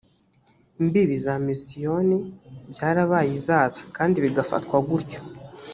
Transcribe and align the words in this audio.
mbibi 0.85 1.15
za 1.25 1.35
misiyoni 1.45 2.19
byarabaye 2.71 3.31
i 3.37 3.41
zaza 3.47 3.79
kandi 3.95 4.17
bigafatwa 4.25 4.77
gutyo 4.87 5.21